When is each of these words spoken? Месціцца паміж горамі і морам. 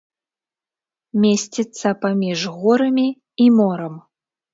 Месціцца 1.25 1.87
паміж 2.05 2.39
горамі 2.61 3.05
і 3.45 3.51
морам. 3.59 3.95